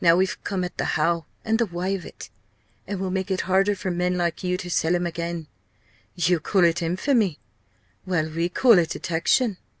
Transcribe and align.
Now 0.00 0.14
we've 0.14 0.38
come 0.44 0.62
at 0.62 0.78
the 0.78 0.84
how 0.84 1.26
and 1.44 1.58
the 1.58 1.66
why 1.66 1.88
of 1.88 2.06
it! 2.06 2.30
And 2.86 3.00
we'll 3.00 3.10
make 3.10 3.28
it 3.28 3.40
harder 3.50 3.74
for 3.74 3.90
men 3.90 4.16
like 4.16 4.44
you 4.44 4.56
to 4.56 4.70
sell 4.70 4.94
'em 4.94 5.04
again! 5.04 5.48
Yo 6.14 6.38
call 6.38 6.62
it 6.62 6.80
infamy? 6.80 7.40
well, 8.06 8.30
we 8.30 8.48
call 8.48 8.78
it 8.78 8.90
detection." 8.90 9.56